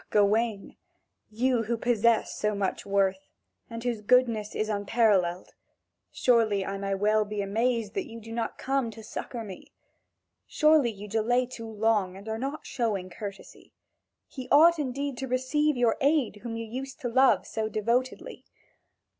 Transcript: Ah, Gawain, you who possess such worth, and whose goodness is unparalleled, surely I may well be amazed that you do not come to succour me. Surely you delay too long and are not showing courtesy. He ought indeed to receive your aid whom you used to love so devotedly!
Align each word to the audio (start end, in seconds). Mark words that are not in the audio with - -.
Ah, 0.01 0.05
Gawain, 0.09 0.77
you 1.29 1.65
who 1.65 1.77
possess 1.77 2.33
such 2.35 2.87
worth, 2.87 3.29
and 3.69 3.83
whose 3.83 4.01
goodness 4.01 4.55
is 4.55 4.67
unparalleled, 4.67 5.53
surely 6.11 6.65
I 6.65 6.79
may 6.79 6.95
well 6.95 7.23
be 7.23 7.39
amazed 7.43 7.93
that 7.93 8.07
you 8.07 8.19
do 8.19 8.31
not 8.31 8.57
come 8.57 8.89
to 8.89 9.03
succour 9.03 9.43
me. 9.43 9.71
Surely 10.47 10.89
you 10.89 11.07
delay 11.07 11.45
too 11.45 11.69
long 11.69 12.17
and 12.17 12.27
are 12.27 12.39
not 12.39 12.65
showing 12.65 13.11
courtesy. 13.11 13.73
He 14.27 14.49
ought 14.49 14.79
indeed 14.79 15.19
to 15.19 15.27
receive 15.27 15.77
your 15.77 15.97
aid 16.01 16.37
whom 16.37 16.57
you 16.57 16.65
used 16.65 16.99
to 17.01 17.07
love 17.07 17.45
so 17.45 17.69
devotedly! 17.69 18.43